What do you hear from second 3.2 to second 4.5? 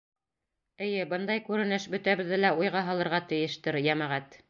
тейештер, йәмәғәт.